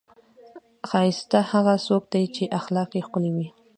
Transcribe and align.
ښایسته 0.89 1.39
هغه 1.51 1.73
څوک 1.87 2.03
دی، 2.13 2.23
چې 2.35 2.53
اخلاق 2.59 2.89
یې 2.97 3.01
ښکلي 3.07 3.31
وي. 3.35 3.47